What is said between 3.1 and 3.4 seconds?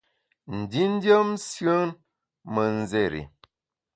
i.